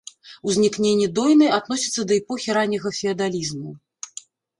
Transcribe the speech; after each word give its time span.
Узнікненне 0.51 1.09
дойны 1.19 1.49
адносіцца 1.57 2.01
да 2.11 2.15
эпохі 2.21 2.55
ранняга 2.59 2.89
феадалізму. 3.01 3.75